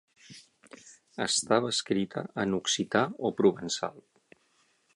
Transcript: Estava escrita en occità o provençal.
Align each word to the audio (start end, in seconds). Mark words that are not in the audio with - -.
Estava 1.25 1.69
escrita 1.75 2.23
en 2.45 2.55
occità 2.61 3.05
o 3.29 3.33
provençal. 3.43 4.01